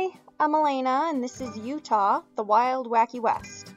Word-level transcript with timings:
Hi, 0.00 0.08
I'm 0.38 0.54
Elena, 0.54 1.10
and 1.10 1.22
this 1.22 1.42
is 1.42 1.58
Utah, 1.58 2.22
the 2.34 2.42
Wild 2.42 2.88
Wacky 2.90 3.20
West, 3.20 3.74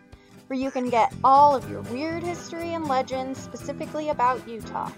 where 0.48 0.58
you 0.58 0.72
can 0.72 0.90
get 0.90 1.14
all 1.22 1.54
of 1.54 1.70
your 1.70 1.82
weird 1.82 2.24
history 2.24 2.76
and 2.76 2.88
legends 2.88 3.38
specifically 3.38 4.08
about 4.08 4.48
Utah. 4.48 4.90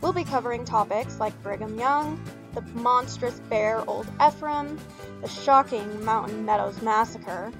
We'll 0.00 0.14
be 0.14 0.24
covering 0.24 0.64
topics 0.64 1.20
like 1.20 1.34
Brigham 1.42 1.78
Young, 1.78 2.18
the 2.54 2.62
monstrous 2.62 3.40
bear 3.50 3.84
Old 3.86 4.06
Ephraim, 4.26 4.78
the 5.20 5.28
shocking 5.28 6.02
Mountain 6.02 6.46
Meadows 6.46 6.80
Massacre, 6.80 7.52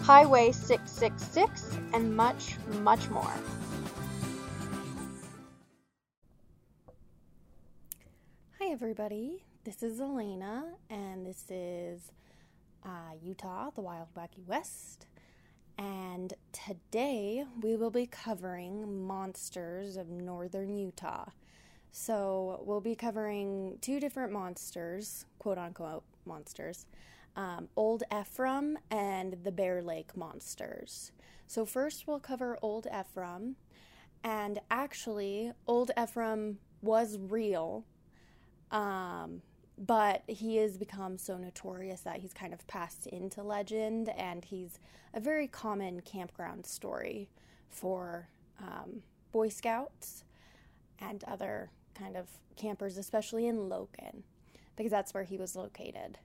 Highway 0.00 0.50
666, 0.50 1.78
and 1.92 2.16
much, 2.16 2.56
much 2.80 3.08
more. 3.08 3.34
Hi, 8.58 8.72
everybody. 8.72 9.44
This 9.62 9.84
is 9.84 10.00
Elena, 10.00 10.64
and 10.90 11.24
this 11.24 11.44
is 11.50 12.10
uh, 12.88 13.14
Utah, 13.22 13.70
the 13.70 13.80
Wild 13.80 14.08
Wacky 14.16 14.44
West. 14.46 15.06
And 15.76 16.32
today 16.52 17.44
we 17.62 17.76
will 17.76 17.90
be 17.90 18.06
covering 18.06 19.06
monsters 19.06 19.96
of 19.96 20.08
northern 20.08 20.76
Utah. 20.76 21.26
So 21.92 22.62
we'll 22.64 22.80
be 22.80 22.96
covering 22.96 23.78
two 23.80 24.00
different 24.00 24.32
monsters, 24.32 25.26
quote 25.38 25.58
unquote 25.58 26.04
monsters 26.24 26.86
um, 27.38 27.68
Old 27.76 28.02
Ephraim 28.12 28.78
and 28.90 29.36
the 29.44 29.52
Bear 29.52 29.80
Lake 29.80 30.16
monsters. 30.16 31.12
So, 31.46 31.64
first 31.64 32.06
we'll 32.06 32.20
cover 32.20 32.58
Old 32.60 32.86
Ephraim. 32.86 33.56
And 34.24 34.58
actually, 34.70 35.52
Old 35.66 35.92
Ephraim 36.00 36.58
was 36.82 37.16
real. 37.16 37.84
Um, 38.72 39.40
but 39.78 40.22
he 40.26 40.56
has 40.56 40.76
become 40.76 41.18
so 41.18 41.36
notorious 41.36 42.00
that 42.00 42.18
he's 42.18 42.34
kind 42.34 42.52
of 42.52 42.66
passed 42.66 43.06
into 43.06 43.42
legend, 43.42 44.08
and 44.10 44.44
he's 44.44 44.78
a 45.14 45.20
very 45.20 45.46
common 45.46 46.00
campground 46.00 46.66
story 46.66 47.28
for 47.68 48.28
um, 48.60 49.02
Boy 49.30 49.48
Scouts 49.48 50.24
and 50.98 51.22
other 51.24 51.70
kind 51.94 52.16
of 52.16 52.28
campers, 52.56 52.98
especially 52.98 53.46
in 53.46 53.68
Logan, 53.68 54.24
because 54.76 54.90
that's 54.90 55.14
where 55.14 55.24
he 55.24 55.36
was 55.36 55.54
located. 55.54 56.18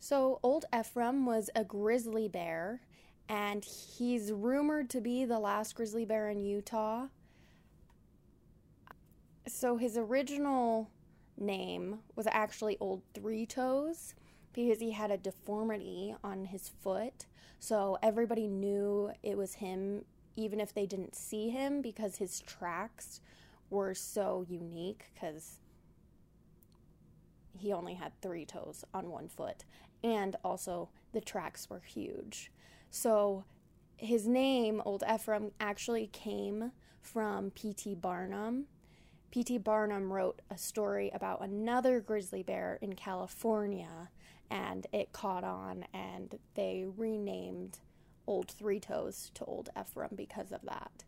So, 0.00 0.38
Old 0.42 0.66
Ephraim 0.78 1.24
was 1.24 1.50
a 1.56 1.64
grizzly 1.64 2.28
bear, 2.28 2.82
and 3.28 3.64
he's 3.64 4.30
rumored 4.30 4.90
to 4.90 5.00
be 5.00 5.24
the 5.24 5.40
last 5.40 5.74
grizzly 5.74 6.04
bear 6.04 6.28
in 6.28 6.40
Utah. 6.44 7.06
So, 9.46 9.78
his 9.78 9.96
original 9.96 10.90
name 11.40 12.00
was 12.14 12.26
actually 12.30 12.76
Old 12.80 13.02
Three 13.14 13.46
Toes 13.46 14.14
because 14.52 14.80
he 14.80 14.92
had 14.92 15.10
a 15.10 15.16
deformity 15.16 16.14
on 16.24 16.46
his 16.46 16.68
foot. 16.68 17.26
So 17.58 17.98
everybody 18.02 18.46
knew 18.46 19.12
it 19.22 19.36
was 19.36 19.54
him, 19.54 20.04
even 20.36 20.60
if 20.60 20.74
they 20.74 20.86
didn't 20.86 21.14
see 21.14 21.50
him, 21.50 21.82
because 21.82 22.16
his 22.16 22.40
tracks 22.40 23.20
were 23.70 23.94
so 23.94 24.44
unique 24.48 25.04
because 25.14 25.58
he 27.56 27.72
only 27.72 27.94
had 27.94 28.12
three 28.20 28.44
toes 28.44 28.84
on 28.94 29.10
one 29.10 29.28
foot. 29.28 29.64
And 30.02 30.36
also, 30.44 30.90
the 31.12 31.20
tracks 31.20 31.68
were 31.68 31.82
huge. 31.84 32.52
So 32.90 33.44
his 33.96 34.26
name, 34.26 34.80
Old 34.84 35.02
Ephraim, 35.12 35.50
actually 35.60 36.06
came 36.08 36.72
from 37.00 37.50
P.T. 37.50 37.96
Barnum 37.96 38.66
P.T. 39.30 39.58
Barnum 39.58 40.10
wrote 40.10 40.40
a 40.50 40.56
story 40.56 41.10
about 41.12 41.42
another 41.42 42.00
grizzly 42.00 42.42
bear 42.42 42.78
in 42.80 42.94
California, 42.94 44.08
and 44.50 44.86
it 44.90 45.12
caught 45.12 45.44
on, 45.44 45.84
and 45.92 46.38
they 46.54 46.86
renamed 46.96 47.78
Old 48.26 48.50
Three 48.50 48.80
Toes 48.80 49.30
to 49.34 49.44
Old 49.44 49.68
Ephraim 49.78 50.12
because 50.16 50.50
of 50.50 50.62
that. 50.62 51.04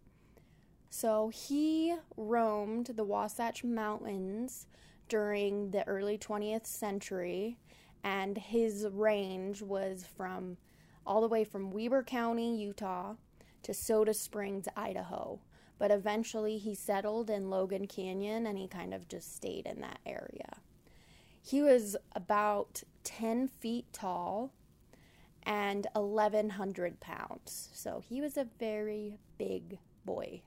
So 0.91 1.30
he 1.30 1.94
roamed 2.16 2.86
the 2.94 3.04
Wasatch 3.04 3.64
Mountains 3.64 4.66
during 5.09 5.70
the 5.70 5.86
early 5.88 6.19
20th 6.19 6.66
century, 6.66 7.59
and 8.04 8.36
his 8.36 8.86
range 8.92 9.62
was 9.62 10.04
from 10.16 10.59
all 11.06 11.22
the 11.22 11.28
way 11.28 11.44
from 11.44 11.70
Weber 11.70 12.03
County, 12.03 12.60
Utah, 12.60 13.14
to 13.62 13.72
Soda 13.72 14.12
Springs, 14.12 14.69
Idaho 14.76 15.41
but 15.80 15.91
eventually 15.91 16.58
he 16.58 16.74
settled 16.74 17.30
in 17.30 17.48
Logan 17.48 17.86
Canyon 17.86 18.46
and 18.46 18.58
he 18.58 18.68
kind 18.68 18.92
of 18.92 19.08
just 19.08 19.34
stayed 19.34 19.66
in 19.66 19.80
that 19.80 19.98
area. 20.04 20.58
He 21.42 21.62
was 21.62 21.96
about 22.14 22.82
10 23.02 23.48
feet 23.48 23.86
tall 23.91 24.52
and 25.42 25.86
1,100 25.94 27.00
pounds. 27.00 27.70
So 27.72 28.02
he 28.06 28.20
was 28.20 28.36
a 28.36 28.46
very 28.58 29.16
big 29.38 29.78
boy. 30.04 30.42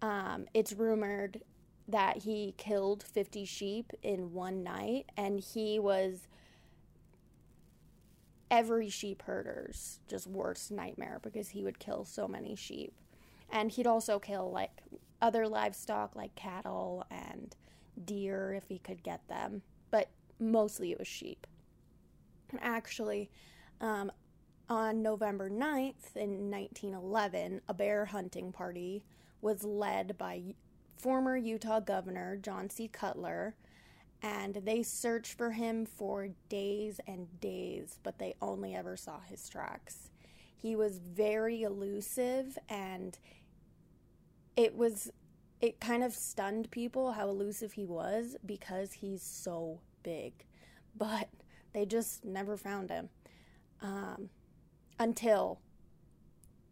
Um, 0.00 0.46
it's 0.54 0.72
rumored 0.72 1.42
that 1.88 2.18
he 2.18 2.54
killed 2.56 3.02
50 3.02 3.44
sheep 3.44 3.92
in 4.04 4.32
one 4.32 4.62
night, 4.62 5.06
and 5.16 5.40
he 5.40 5.80
was 5.80 6.28
every 8.50 8.88
sheep 8.88 9.22
herder's 9.22 9.98
just 10.06 10.28
worst 10.28 10.70
nightmare 10.70 11.18
because 11.22 11.48
he 11.48 11.64
would 11.64 11.80
kill 11.80 12.04
so 12.04 12.28
many 12.28 12.54
sheep 12.54 12.94
and 13.50 13.70
he'd 13.70 13.86
also 13.86 14.18
kill 14.18 14.50
like 14.50 14.82
other 15.22 15.46
livestock 15.48 16.14
like 16.14 16.34
cattle 16.34 17.06
and 17.10 17.56
deer 18.04 18.52
if 18.54 18.68
he 18.68 18.78
could 18.78 19.02
get 19.02 19.26
them. 19.28 19.62
But 19.90 20.10
mostly 20.38 20.92
it 20.92 20.98
was 20.98 21.08
sheep. 21.08 21.46
And 22.50 22.60
actually 22.62 23.30
um, 23.80 24.10
on 24.68 25.02
november 25.02 25.50
9th 25.50 26.16
in 26.16 26.50
1911 26.50 27.60
a 27.68 27.74
bear 27.74 28.06
hunting 28.06 28.50
party 28.50 29.04
was 29.42 29.62
led 29.62 30.16
by 30.16 30.42
former 30.96 31.36
utah 31.36 31.80
governor 31.80 32.36
john 32.36 32.70
c. 32.70 32.88
Cutler 32.88 33.54
and 34.22 34.54
they 34.64 34.82
searched 34.82 35.36
for 35.36 35.50
him 35.50 35.84
for 35.84 36.28
days 36.48 36.98
and 37.06 37.40
days 37.40 37.98
but 38.02 38.18
they 38.18 38.34
only 38.40 38.74
ever 38.74 38.96
saw 38.96 39.20
his 39.20 39.48
tracks 39.48 40.10
he 40.64 40.74
was 40.74 40.96
very 40.96 41.62
elusive 41.62 42.56
and 42.70 43.18
it 44.56 44.74
was 44.74 45.10
it 45.60 45.78
kind 45.78 46.02
of 46.02 46.14
stunned 46.14 46.70
people 46.70 47.12
how 47.12 47.28
elusive 47.28 47.74
he 47.74 47.84
was 47.84 48.34
because 48.46 48.94
he's 48.94 49.20
so 49.20 49.78
big. 50.02 50.32
But 50.96 51.28
they 51.74 51.84
just 51.84 52.24
never 52.24 52.56
found 52.56 52.88
him 52.88 53.10
um, 53.82 54.30
until 54.98 55.60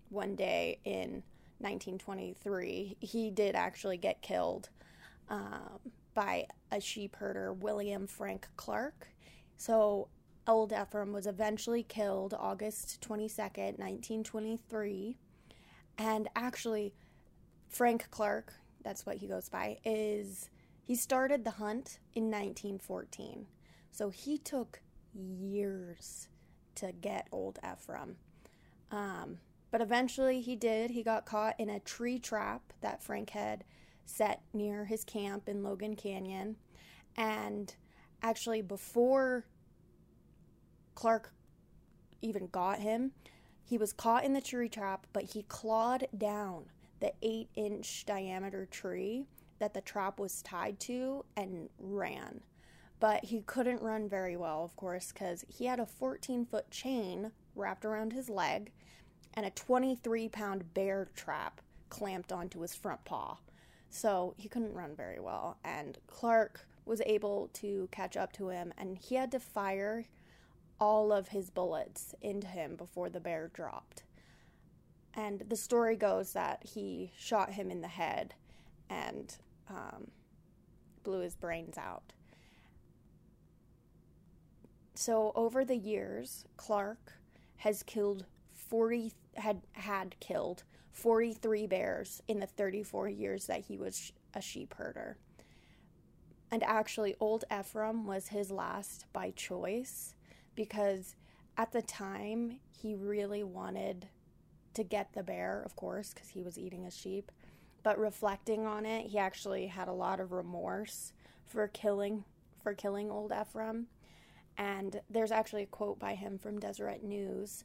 one 0.09 0.37
day 0.37 0.79
in 0.87 1.23
1923 1.59 2.97
he 2.99 3.31
did 3.31 3.55
actually 3.55 3.99
get 3.99 4.23
killed 4.23 4.71
um, 5.29 5.81
by 6.15 6.47
a 6.71 6.81
sheep 6.81 7.17
herder, 7.17 7.53
William 7.53 8.07
Frank 8.07 8.49
Clark. 8.57 9.09
So 9.59 10.09
Old 10.47 10.73
Ephraim 10.73 11.13
was 11.13 11.27
eventually 11.27 11.83
killed 11.83 12.35
August 12.35 13.01
22nd, 13.01 13.79
1923. 13.79 15.17
And 15.99 16.29
actually, 16.35 16.95
Frank 17.69 18.09
Clark, 18.11 18.53
that's 18.83 19.07
what 19.07 19.19
he 19.19 19.29
goes 19.29 19.49
by, 19.49 19.79
is 19.85 20.51
he 20.83 20.97
started 20.97 21.45
the 21.45 21.53
hunt 21.53 22.01
in 22.15 22.25
1914. 22.25 23.47
So 23.93 24.11
he 24.11 24.37
took 24.37 24.81
years 25.15 26.29
to 26.77 26.93
get 26.93 27.29
old 27.31 27.59
Ephraim. 27.65 28.17
Um, 28.91 29.39
but 29.71 29.81
eventually 29.81 30.41
he 30.41 30.57
did. 30.57 30.91
He 30.91 31.03
got 31.03 31.25
caught 31.25 31.55
in 31.59 31.71
a 31.71 31.81
tree 31.81 32.19
trap 32.19 32.73
that 32.81 33.03
Frank 33.03 33.31
had 33.31 33.65
set 34.05 34.43
near 34.53 34.87
his 34.87 35.05
camp 35.05 35.49
in 35.49 35.63
Logan 35.63 35.95
Canyon. 35.95 36.57
And 37.17 37.75
actually, 38.23 38.61
before 38.63 39.45
Clark 40.95 41.33
even 42.21 42.49
got 42.49 42.79
him, 42.79 43.13
he 43.65 43.79
was 43.79 43.93
caught 43.93 44.25
in 44.25 44.33
the 44.33 44.41
tree 44.41 44.69
trap, 44.69 45.07
but 45.13 45.25
he 45.25 45.45
clawed 45.45 46.07
down 46.17 46.67
the 47.01 47.13
eight 47.23 47.49
inch 47.57 48.05
diameter 48.07 48.67
tree 48.67 49.27
that 49.59 49.75
the 49.75 49.81
trap 49.81 50.19
was 50.19 50.43
tied 50.43 50.79
to 50.81 51.25
and 51.37 51.69
ran. 51.79 52.41
But 53.01 53.25
he 53.25 53.41
couldn't 53.41 53.83
run 53.83 54.09
very 54.09 54.37
well, 54.37 54.65
of 54.65 54.77
course, 54.77 55.13
because 55.13 55.45
he 55.49 55.67
had 55.67 55.81
a 55.81 55.87
14 55.87 56.45
foot 56.45 56.71
chain 56.71 57.33
wrapped 57.55 57.85
around 57.85 58.13
his 58.13 58.29
leg 58.29 58.73
and 59.35 59.47
a 59.47 59.51
23 59.51 60.29
pound 60.29 60.75
bear 60.75 61.09
trap 61.17 61.61
clamped 61.89 62.33
onto 62.33 62.61
his 62.61 62.75
front 62.75 63.05
paw. 63.05 63.39
So 63.91 64.35
he 64.37 64.49
couldn't 64.49 64.75
run 64.75 64.95
very 64.95 65.21
well. 65.21 65.59
And 65.65 65.99
Clark 66.07 66.67
was 66.85 67.01
able 67.07 67.51
to 67.55 67.89
catch 67.91 68.17
up 68.17 68.33
to 68.35 68.49
him 68.49 68.73
and 68.79 68.99
he 68.99 69.15
had 69.15 69.33
to 69.33 69.41
fire 69.41 70.05
all 70.83 71.13
of 71.13 71.29
his 71.29 71.49
bullets 71.49 72.13
into 72.21 72.49
him 72.49 72.75
before 72.75 73.09
the 73.09 73.21
bear 73.21 73.49
dropped. 73.55 74.03
And 75.15 75.45
the 75.49 75.55
story 75.55 75.95
goes 75.95 76.33
that 76.33 76.65
he 76.75 77.13
shot 77.17 77.53
him 77.53 77.71
in 77.71 77.83
the 77.83 77.87
head 77.87 78.35
and 78.91 79.33
um, 79.71 80.09
blew 81.05 81.21
his 81.21 81.37
brains 81.37 81.79
out. 81.79 82.13
so 84.97 85.31
over 85.37 85.65
the 85.65 85.77
years, 85.77 86.47
Clark 86.57 87.13
has 87.59 87.85
killed 87.85 88.25
40 88.53 89.13
had 89.37 89.63
had 89.75 90.17
killed 90.19 90.65
43 90.91 91.69
bears 91.69 92.21
in 92.27 92.41
the 92.41 92.47
34 92.47 93.09
years 93.09 93.47
that 93.47 93.61
he 93.67 93.79
was 93.79 94.13
a 94.35 94.43
sheep 94.43 94.75
herder. 94.75 95.17
And 96.51 96.65
actually, 96.65 97.15
old 97.21 97.45
Ephraim 97.57 98.05
was 98.05 98.29
his 98.29 98.51
last 98.51 99.07
by 99.13 99.31
choice 99.31 100.17
because 100.55 101.15
at 101.57 101.73
the 101.73 101.83
time 101.83 102.59
he 102.71 102.95
really 102.95 103.43
wanted 103.43 104.09
to 104.75 104.83
get 104.83 105.13
the 105.13 105.23
bear, 105.23 105.63
of 105.65 105.77
course, 105.77 106.13
because 106.13 106.31
he 106.31 106.43
was 106.43 106.59
eating 106.59 106.87
a 106.87 106.91
sheep. 106.91 107.31
But 107.83 107.99
reflecting 107.99 108.65
on 108.67 108.87
it, 108.87 109.07
he 109.07 109.19
actually 109.19 109.67
had 109.67 109.89
a 109.89 109.93
lot 109.93 110.21
of 110.21 110.33
remorse 110.33 111.13
for 111.47 111.67
killing 111.69 112.25
for 112.63 112.75
killing 112.75 113.11
old 113.11 113.33
Ephraim. 113.33 113.89
And 114.57 115.01
there's 115.11 115.33
actually 115.33 115.65
a 115.65 115.67
quote 115.67 115.99
by 115.99 116.15
him 116.15 116.39
from 116.39 116.61
Deseret 116.61 117.03
News, 117.03 117.65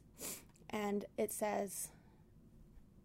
and 0.70 1.04
it 1.16 1.30
says, 1.30 1.88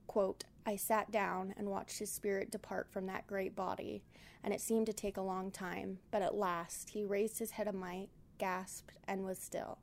quote, 0.07 0.45
I 0.65 0.77
sat 0.77 1.11
down 1.11 1.53
and 1.57 1.67
watched 1.69 1.99
his 1.99 2.09
spirit 2.09 2.49
depart 2.49 2.87
from 2.89 3.07
that 3.07 3.27
great 3.27 3.55
body, 3.55 4.01
and 4.41 4.53
it 4.53 4.61
seemed 4.61 4.85
to 4.85 4.93
take 4.93 5.17
a 5.17 5.21
long 5.21 5.51
time, 5.51 5.99
but 6.11 6.21
at 6.21 6.33
last 6.33 6.91
he 6.91 7.03
raised 7.03 7.39
his 7.39 7.51
head 7.51 7.67
a 7.67 7.73
mite, 7.73 8.09
gasped, 8.43 8.97
and 9.07 9.23
was 9.23 9.39
still. 9.39 9.77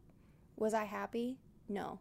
Was 0.59 0.75
I 0.75 0.85
happy? 0.85 1.39
No. 1.67 2.01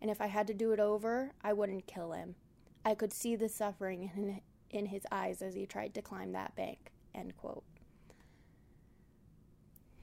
And 0.00 0.12
if 0.12 0.20
I 0.20 0.28
had 0.28 0.46
to 0.46 0.54
do 0.54 0.70
it 0.70 0.78
over, 0.78 1.32
I 1.42 1.52
wouldn't 1.52 1.88
kill 1.88 2.12
him. 2.12 2.36
I 2.84 2.94
could 2.94 3.12
see 3.12 3.34
the 3.34 3.48
suffering 3.48 4.12
in, 4.14 4.40
in 4.70 4.86
his 4.86 5.02
eyes 5.10 5.42
as 5.42 5.54
he 5.54 5.66
tried 5.66 5.94
to 5.94 6.02
climb 6.02 6.30
that 6.32 6.54
bank. 6.54 6.92
End 7.16 7.36
quote. 7.36 7.64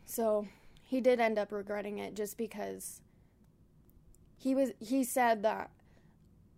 So 0.06 0.50
he 0.84 1.00
did 1.00 1.22
end 1.22 1.40
up 1.40 1.54
regretting 1.54 2.00
it 2.00 2.14
just 2.14 2.38
because 2.38 3.00
he 4.36 4.54
was 4.54 4.72
he 4.80 5.06
said 5.06 5.44
that 5.44 5.72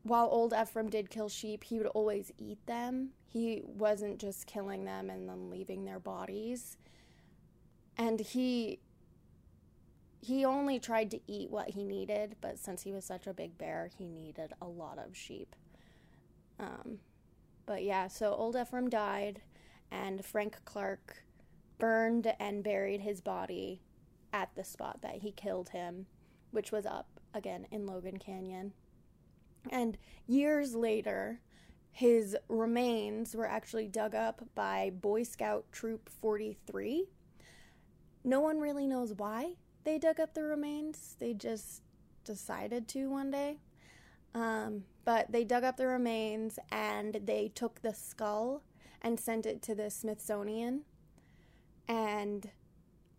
while 0.02 0.30
old 0.32 0.52
Ephraim 0.60 0.90
did 0.90 1.12
kill 1.12 1.30
sheep, 1.30 1.64
he 1.64 1.78
would 1.78 1.88
always 1.88 2.32
eat 2.40 2.66
them. 2.66 3.12
He 3.28 3.62
wasn't 3.64 4.18
just 4.18 4.48
killing 4.48 4.84
them 4.86 5.12
and 5.12 5.30
then 5.30 5.52
leaving 5.52 5.86
their 5.86 6.00
bodies. 6.00 6.78
And 7.98 8.20
he 8.20 8.80
he 10.20 10.44
only 10.46 10.80
tried 10.80 11.12
to 11.12 11.20
eat 11.28 11.52
what 11.52 11.70
he 11.70 11.84
needed, 11.84 12.36
but 12.42 12.58
since 12.58 12.82
he 12.84 12.92
was 12.92 13.06
such 13.06 13.28
a 13.28 13.34
big 13.34 13.58
bear, 13.58 13.90
he 13.98 14.08
needed 14.08 14.54
a 14.62 14.68
lot 14.68 14.98
of 14.98 15.16
sheep. 15.16 15.56
Um, 16.60 17.00
but 17.66 17.84
yeah, 17.84 18.08
so 18.08 18.34
old 18.34 18.56
Ephraim 18.56 18.90
died, 18.90 19.42
and 19.92 20.26
Frank 20.26 20.58
Clark 20.66 21.24
burned 21.78 22.34
and 22.40 22.64
buried 22.64 23.02
his 23.02 23.22
body 23.22 23.82
at 24.34 24.50
the 24.56 24.64
spot 24.64 25.02
that 25.02 25.18
he 25.18 25.32
killed 25.32 25.70
him, 25.70 26.08
which 26.52 26.72
was 26.72 26.86
up 26.86 27.20
again 27.34 27.68
in 27.72 27.86
Logan 27.86 28.18
Canyon. 28.18 28.74
And 29.70 29.98
years 30.26 30.74
later, 30.76 31.42
his 31.92 32.36
remains 32.48 33.36
were 33.36 33.48
actually 33.48 33.88
dug 33.88 34.16
up 34.16 34.44
by 34.56 34.92
Boy 34.92 35.24
Scout 35.24 35.66
Troop 35.72 36.10
43. 36.10 37.06
No 38.24 38.40
one 38.40 38.60
really 38.60 38.88
knows 38.88 39.14
why 39.14 39.56
they 39.88 39.98
dug 39.98 40.20
up 40.20 40.34
the 40.34 40.44
remains, 40.44 41.16
they 41.18 41.34
just 41.34 41.82
decided 42.26 42.90
to 42.90 43.10
one 43.10 43.32
day. 43.32 43.58
Um, 44.36 44.84
but 45.06 45.32
they 45.32 45.46
dug 45.46 45.64
up 45.64 45.78
the 45.78 45.88
remains 45.88 46.60
and 46.70 47.22
they 47.24 47.50
took 47.56 47.82
the 47.82 47.94
skull 47.94 48.64
and 49.02 49.18
sent 49.18 49.46
it 49.46 49.62
to 49.62 49.74
the 49.74 49.90
Smithsonian. 49.90 50.82
And 51.88 52.50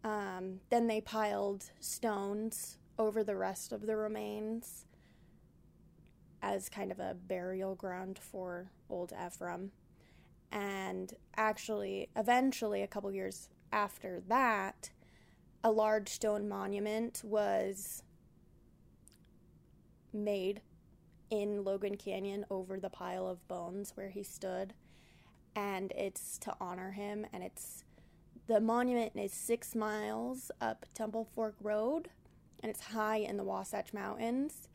um, 0.04 0.60
then 0.68 0.88
they 0.88 1.00
piled 1.00 1.70
stones 1.80 2.76
over 2.98 3.24
the 3.24 3.36
rest 3.36 3.72
of 3.72 3.86
the 3.86 3.96
remains 3.96 4.84
as 6.42 6.68
kind 6.68 6.92
of 6.92 7.00
a 7.00 7.14
burial 7.14 7.76
ground 7.76 8.18
for 8.18 8.72
old 8.90 9.14
Ephraim. 9.26 9.72
And 10.52 11.14
actually, 11.34 12.10
eventually, 12.14 12.82
a 12.82 12.86
couple 12.86 13.10
years 13.10 13.48
after 13.72 14.20
that, 14.28 14.90
a 15.64 15.70
large 15.70 16.08
stone 16.08 16.48
monument 16.48 17.22
was 17.24 18.02
made 20.12 20.60
in 21.30 21.64
Logan 21.64 21.96
Canyon 21.96 22.44
over 22.50 22.78
the 22.78 22.90
pile 22.90 23.26
of 23.26 23.46
bones 23.48 23.92
where 23.94 24.08
he 24.08 24.22
stood. 24.22 24.74
And 25.54 25.92
it's 25.92 26.38
to 26.38 26.54
honor 26.60 26.92
him. 26.92 27.26
And 27.32 27.42
it's 27.42 27.84
the 28.46 28.60
monument 28.60 29.12
is 29.16 29.32
six 29.32 29.74
miles 29.74 30.50
up 30.60 30.86
Temple 30.94 31.28
Fork 31.34 31.56
Road 31.60 32.08
and 32.62 32.70
it's 32.70 32.86
high 32.86 33.18
in 33.18 33.36
the 33.36 33.44
Wasatch 33.44 33.92
Mountains, 33.92 34.68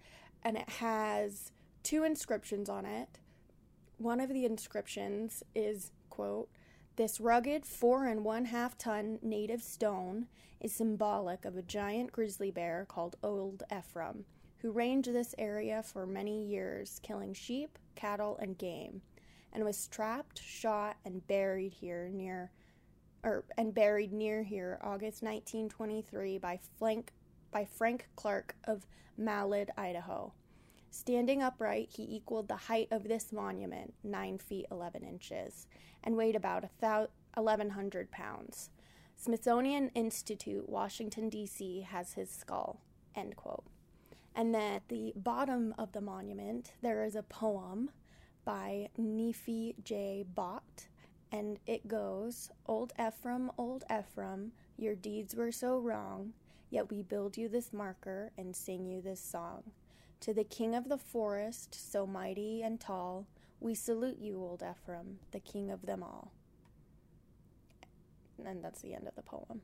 and 0.43 0.57
it 0.57 0.69
has 0.69 1.51
two 1.83 2.03
inscriptions 2.03 2.69
on 2.69 2.85
it. 2.85 3.19
One 3.97 4.19
of 4.19 4.29
the 4.29 4.45
inscriptions 4.45 5.43
is, 5.53 5.91
quote, 6.09 6.49
this 6.95 7.19
rugged 7.19 7.65
four 7.65 8.05
and 8.05 8.23
one 8.23 8.45
half 8.45 8.77
ton 8.77 9.17
native 9.21 9.61
stone 9.63 10.27
is 10.61 10.71
symbolic 10.71 11.43
of 11.43 11.57
a 11.57 11.61
giant 11.63 12.11
grizzly 12.11 12.51
bear 12.51 12.85
called 12.87 13.15
Old 13.23 13.63
Ephraim, 13.75 14.25
who 14.59 14.71
reigned 14.71 15.05
this 15.05 15.33
area 15.37 15.81
for 15.83 16.05
many 16.05 16.45
years, 16.45 16.99
killing 17.01 17.33
sheep, 17.33 17.79
cattle, 17.95 18.37
and 18.39 18.57
game, 18.57 19.01
and 19.51 19.63
was 19.65 19.87
trapped, 19.87 20.41
shot, 20.41 20.97
and 21.03 21.25
buried 21.27 21.73
here 21.73 22.09
near 22.13 22.51
or 23.23 23.43
and 23.57 23.73
buried 23.73 24.13
near 24.13 24.43
here 24.43 24.77
August 24.83 25.23
1923 25.23 26.37
by 26.37 26.59
Frank 26.77 27.11
by 27.51 27.65
Frank 27.65 28.07
Clark 28.15 28.55
of 28.65 28.85
Malad, 29.19 29.69
Idaho. 29.77 30.33
Standing 30.93 31.41
upright, 31.41 31.89
he 31.89 32.03
equaled 32.03 32.47
the 32.47 32.55
height 32.55 32.87
of 32.91 33.07
this 33.07 33.33
monument, 33.33 33.95
9 34.03 34.37
feet 34.37 34.67
11 34.69 35.03
inches, 35.03 35.65
and 36.03 36.15
weighed 36.15 36.35
about 36.35 36.65
1,100 36.81 38.11
pounds. 38.11 38.69
Smithsonian 39.15 39.89
Institute, 39.95 40.69
Washington, 40.69 41.29
D.C., 41.29 41.81
has 41.89 42.13
his 42.13 42.29
skull. 42.29 42.79
End 43.15 43.35
quote. 43.35 43.63
And 44.35 44.53
then 44.53 44.75
at 44.75 44.87
the 44.87 45.13
bottom 45.15 45.73
of 45.79 45.93
the 45.93 45.99
monument, 45.99 46.73
there 46.83 47.03
is 47.03 47.15
a 47.15 47.23
poem 47.23 47.89
by 48.45 48.89
Nephi 48.95 49.73
J. 49.83 50.23
Bott, 50.35 50.89
and 51.31 51.57
it 51.65 51.87
goes 51.87 52.51
Old 52.67 52.93
Ephraim, 52.99 53.49
old 53.57 53.83
Ephraim, 53.91 54.51
your 54.77 54.93
deeds 54.93 55.33
were 55.33 55.51
so 55.51 55.79
wrong. 55.79 56.33
Yet 56.69 56.91
we 56.91 57.01
build 57.01 57.35
you 57.35 57.49
this 57.49 57.73
marker 57.73 58.31
and 58.37 58.55
sing 58.55 58.85
you 58.85 59.01
this 59.01 59.19
song. 59.19 59.71
To 60.23 60.33
the 60.33 60.45
king 60.45 60.73
of 60.73 60.87
the 60.87 60.97
forest, 60.97 61.75
so 61.91 62.07
mighty 62.07 62.61
and 62.61 62.79
tall, 62.79 63.27
we 63.59 63.75
salute 63.75 64.19
you, 64.21 64.37
old 64.37 64.63
Ephraim, 64.63 65.19
the 65.31 65.41
king 65.41 65.69
of 65.69 65.85
them 65.85 66.01
all. 66.01 66.31
And 68.45 68.63
that's 68.63 68.81
the 68.81 68.93
end 68.93 69.05
of 69.05 69.15
the 69.15 69.21
poem. 69.21 69.59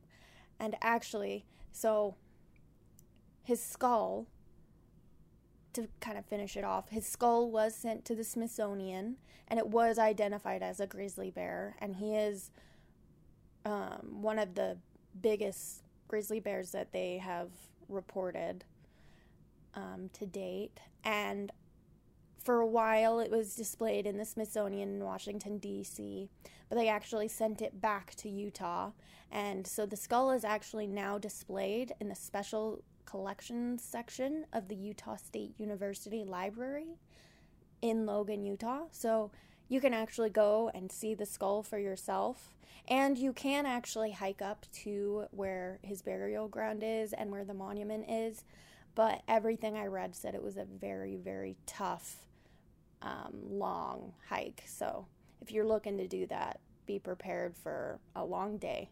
And 0.59 0.75
actually, 0.81 1.45
so 1.71 2.15
his 3.41 3.63
skull, 3.63 4.27
to 5.71 5.87
kind 6.01 6.17
of 6.17 6.25
finish 6.25 6.57
it 6.57 6.65
off, 6.65 6.89
his 6.89 7.07
skull 7.07 7.49
was 7.49 7.73
sent 7.73 8.03
to 8.03 8.13
the 8.13 8.25
Smithsonian 8.25 9.15
and 9.47 9.59
it 9.59 9.67
was 9.67 9.97
identified 9.97 10.61
as 10.61 10.81
a 10.81 10.87
grizzly 10.87 11.31
bear. 11.31 11.77
And 11.79 11.95
he 11.95 12.17
is 12.17 12.51
um, 13.63 14.17
one 14.21 14.37
of 14.37 14.55
the 14.55 14.75
biggest 15.21 15.83
grizzly 16.09 16.41
bears 16.41 16.71
that 16.71 16.91
they 16.91 17.17
have 17.19 17.47
reported 17.87 18.65
um, 19.75 20.09
to 20.13 20.25
date. 20.25 20.79
And 21.03 21.51
for 22.43 22.59
a 22.59 22.67
while, 22.67 23.19
it 23.19 23.31
was 23.31 23.55
displayed 23.55 24.05
in 24.05 24.17
the 24.17 24.25
Smithsonian 24.25 24.95
in 24.95 25.03
Washington, 25.03 25.57
D.C., 25.57 26.29
but 26.67 26.75
they 26.75 26.88
actually 26.88 27.27
sent 27.27 27.61
it 27.61 27.81
back 27.81 28.15
to 28.15 28.29
Utah. 28.29 28.91
And 29.31 29.65
so 29.65 29.85
the 29.85 29.97
skull 29.97 30.31
is 30.31 30.43
actually 30.43 30.88
now 30.88 31.17
displayed 31.17 31.93
in 31.99 32.09
the 32.09 32.15
special 32.15 32.83
collections 33.05 33.83
section 33.83 34.45
of 34.53 34.67
the 34.67 34.75
Utah 34.75 35.15
State 35.15 35.53
University 35.57 36.23
Library 36.23 36.99
in 37.81 38.05
Logan, 38.05 38.43
Utah. 38.43 38.83
So 38.91 39.31
you 39.67 39.81
can 39.81 39.93
actually 39.93 40.29
go 40.29 40.69
and 40.73 40.91
see 40.91 41.13
the 41.13 41.25
skull 41.25 41.63
for 41.63 41.77
yourself. 41.77 42.53
And 42.88 43.17
you 43.17 43.33
can 43.33 43.65
actually 43.65 44.11
hike 44.11 44.41
up 44.41 44.65
to 44.83 45.25
where 45.31 45.79
his 45.83 46.01
burial 46.01 46.47
ground 46.47 46.83
is 46.83 47.13
and 47.13 47.31
where 47.31 47.45
the 47.45 47.53
monument 47.53 48.05
is. 48.09 48.43
But 49.00 49.22
everything 49.29 49.77
I 49.77 49.86
read 49.86 50.13
said 50.13 50.36
it 50.36 50.44
was 50.44 50.58
a 50.58 50.65
very, 50.65 51.15
very 51.15 51.56
tough, 51.65 52.18
um, 53.01 53.32
long 53.50 54.12
hike. 54.27 54.63
So 54.68 55.06
if 55.41 55.53
you're 55.53 55.65
looking 55.65 55.98
to 56.00 56.06
do 56.06 56.27
that, 56.27 56.60
be 56.86 57.00
prepared 57.00 57.56
for 57.56 58.01
a 58.13 58.25
long 58.25 58.58
day. 58.58 58.89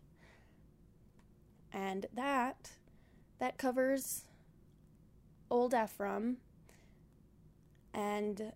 And 1.73 2.05
that 2.13 2.71
that 3.39 3.57
covers 3.57 4.23
Old 5.51 5.73
Ephraim. 5.73 6.37
And 7.93 8.53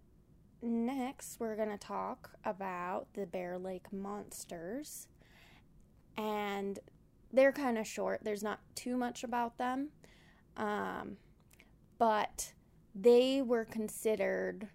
next, 0.62 1.38
we're 1.38 1.58
going 1.58 1.68
to 1.68 1.78
talk 1.78 2.30
about 2.46 3.08
the 3.14 3.26
Bear 3.26 3.58
Lake 3.58 3.92
Monsters. 3.92 5.10
And 6.16 6.80
they're 7.34 7.52
kind 7.52 7.78
of 7.78 7.86
short. 7.86 8.22
There's 8.24 8.42
not 8.42 8.62
too 8.74 8.96
much 8.96 9.26
about 9.26 9.58
them. 9.58 9.90
Um, 10.56 11.18
but 12.02 12.52
they 12.96 13.44
were 13.44 13.64
considered 13.64 14.68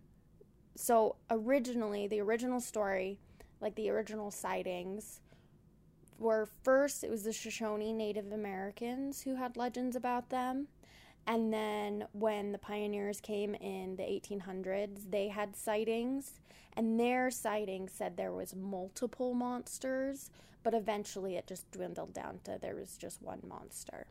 so 0.77 1.17
originally 1.29 2.07
the 2.07 2.21
original 2.21 2.61
story 2.61 3.19
like 3.61 3.75
the 3.75 3.91
original 3.91 4.31
sightings 4.31 5.21
were 6.21 6.49
first 6.63 7.03
it 7.03 7.11
was 7.11 7.25
the 7.25 7.33
Shoshone 7.33 7.93
Native 7.93 8.31
Americans 8.31 9.23
who 9.23 9.35
had 9.35 9.57
legends 9.57 9.97
about 9.97 10.31
them. 10.31 10.69
And 11.27 11.53
then 11.53 12.07
when 12.13 12.53
the 12.53 12.59
pioneers 12.59 13.21
came 13.21 13.57
in 13.57 13.97
the 13.97 14.05
1800s 14.05 15.11
they 15.11 15.27
had 15.27 15.57
sightings. 15.57 16.41
And 16.77 17.01
their 17.01 17.31
sightings 17.31 17.91
said 17.93 18.17
there 18.17 18.33
was 18.33 18.55
multiple 18.55 19.35
monsters 19.35 20.31
but 20.63 20.75
eventually 20.75 21.37
it 21.37 21.49
just 21.49 21.69
dwindled 21.73 22.15
down 22.15 22.39
to 22.45 22.57
there 22.63 22.77
was 22.77 22.97
just 22.97 23.21
one 23.21 23.41
monster 23.49 24.07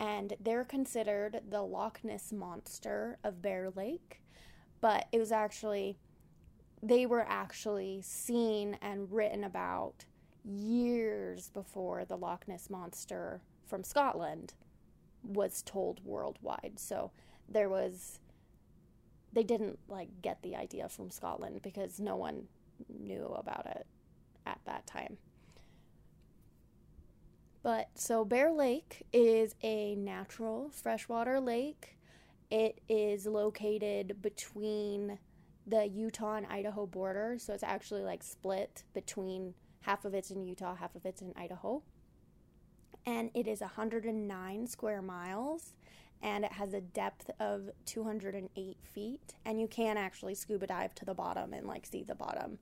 and 0.00 0.34
they're 0.40 0.64
considered 0.64 1.40
the 1.48 1.62
Loch 1.62 2.00
Ness 2.02 2.32
monster 2.32 3.18
of 3.22 3.40
Bear 3.40 3.70
Lake 3.70 4.20
but 4.80 5.06
it 5.12 5.18
was 5.18 5.30
actually 5.30 5.96
they 6.82 7.04
were 7.06 7.26
actually 7.28 8.00
seen 8.02 8.76
and 8.80 9.12
written 9.12 9.44
about 9.44 10.06
years 10.44 11.50
before 11.50 12.04
the 12.04 12.16
Loch 12.16 12.48
Ness 12.48 12.70
monster 12.70 13.42
from 13.66 13.84
Scotland 13.84 14.54
was 15.22 15.62
told 15.62 16.00
worldwide. 16.04 16.74
So 16.76 17.10
there 17.48 17.68
was 17.68 18.20
they 19.32 19.42
didn't 19.42 19.78
like 19.88 20.08
get 20.22 20.42
the 20.42 20.56
idea 20.56 20.88
from 20.88 21.10
Scotland 21.10 21.60
because 21.62 22.00
no 22.00 22.16
one 22.16 22.48
knew 22.88 23.26
about 23.36 23.66
it 23.66 23.86
at 24.46 24.58
that 24.64 24.86
time. 24.86 25.18
But 27.62 27.88
so 27.94 28.24
Bear 28.24 28.52
Lake 28.52 29.06
is 29.12 29.54
a 29.62 29.94
natural 29.94 30.70
freshwater 30.70 31.40
lake. 31.40 31.96
It 32.50 32.80
is 32.88 33.26
located 33.26 34.22
between 34.22 35.18
the 35.66 35.86
Utah 35.86 36.34
and 36.36 36.46
Idaho 36.46 36.86
border, 36.86 37.36
so 37.38 37.52
it's 37.52 37.62
actually 37.62 38.02
like 38.02 38.22
split 38.22 38.84
between 38.94 39.54
half 39.82 40.04
of 40.04 40.14
it's 40.14 40.30
in 40.30 40.42
Utah, 40.42 40.74
half 40.74 40.94
of 40.94 41.04
it's 41.04 41.20
in 41.20 41.32
Idaho. 41.36 41.82
And 43.06 43.30
it 43.34 43.46
is 43.46 43.60
109 43.60 44.66
square 44.66 45.02
miles 45.02 45.74
and 46.22 46.44
it 46.44 46.52
has 46.52 46.74
a 46.74 46.80
depth 46.80 47.30
of 47.40 47.70
208 47.86 48.76
feet. 48.82 49.34
And 49.44 49.60
you 49.60 49.68
can 49.68 49.96
actually 49.96 50.34
scuba 50.34 50.66
dive 50.66 50.94
to 50.96 51.04
the 51.04 51.14
bottom 51.14 51.54
and 51.54 51.66
like 51.66 51.86
see 51.86 52.02
the 52.02 52.14
bottom. 52.14 52.58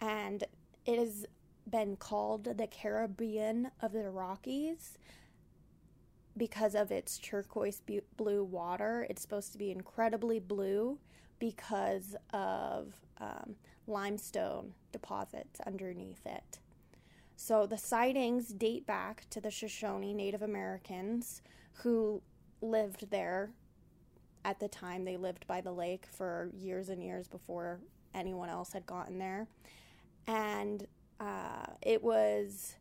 And 0.00 0.44
it 0.86 0.98
has 0.98 1.26
been 1.68 1.96
called 1.96 2.44
the 2.44 2.66
caribbean 2.66 3.70
of 3.80 3.92
the 3.92 4.10
rockies 4.10 4.98
because 6.36 6.74
of 6.74 6.90
its 6.90 7.18
turquoise 7.18 7.82
blue 8.16 8.44
water. 8.44 9.06
It's 9.08 9.22
supposed 9.22 9.52
to 9.52 9.58
be 9.58 9.70
incredibly 9.70 10.38
blue 10.38 10.98
because 11.38 12.16
of 12.32 12.94
um, 13.18 13.56
limestone 13.86 14.74
deposits 14.92 15.60
underneath 15.66 16.24
it. 16.26 16.58
So 17.36 17.66
the 17.66 17.78
sightings 17.78 18.48
date 18.48 18.86
back 18.86 19.28
to 19.30 19.40
the 19.40 19.50
Shoshone 19.50 20.14
Native 20.14 20.42
Americans 20.42 21.42
who 21.74 22.22
lived 22.60 23.10
there 23.10 23.50
at 24.44 24.60
the 24.60 24.68
time. 24.68 25.04
They 25.04 25.16
lived 25.16 25.46
by 25.46 25.60
the 25.60 25.72
lake 25.72 26.06
for 26.10 26.50
years 26.54 26.88
and 26.88 27.02
years 27.02 27.26
before 27.26 27.80
anyone 28.14 28.48
else 28.48 28.72
had 28.72 28.86
gotten 28.86 29.18
there. 29.18 29.48
And 30.26 30.86
uh, 31.20 31.66
it 31.82 32.02
was 32.02 32.76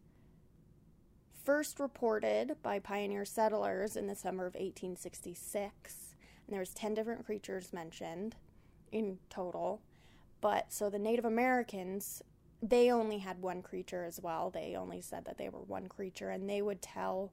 first 1.43 1.79
reported 1.79 2.55
by 2.61 2.79
pioneer 2.79 3.25
settlers 3.25 3.95
in 3.95 4.07
the 4.07 4.15
summer 4.15 4.45
of 4.45 4.53
1866. 4.53 6.15
And 6.47 6.55
there's 6.55 6.73
10 6.73 6.93
different 6.93 7.25
creatures 7.25 7.73
mentioned 7.73 8.35
in 8.91 9.19
total. 9.29 9.81
But 10.39 10.71
so 10.73 10.89
the 10.89 10.99
Native 10.99 11.25
Americans, 11.25 12.21
they 12.61 12.91
only 12.91 13.19
had 13.19 13.41
one 13.41 13.61
creature 13.61 14.03
as 14.03 14.19
well. 14.19 14.49
They 14.49 14.75
only 14.75 15.01
said 15.01 15.25
that 15.25 15.37
they 15.37 15.49
were 15.49 15.61
one 15.61 15.87
creature 15.87 16.29
and 16.29 16.49
they 16.49 16.61
would 16.61 16.81
tell 16.81 17.31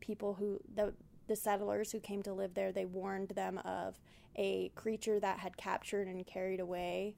people 0.00 0.34
who 0.34 0.60
the 0.74 0.94
the 1.28 1.36
settlers 1.36 1.92
who 1.92 2.00
came 2.00 2.24
to 2.24 2.32
live 2.32 2.54
there, 2.54 2.72
they 2.72 2.84
warned 2.86 3.28
them 3.28 3.58
of 3.58 4.00
a 4.34 4.70
creature 4.74 5.20
that 5.20 5.38
had 5.38 5.56
captured 5.56 6.08
and 6.08 6.26
carried 6.26 6.58
away 6.58 7.14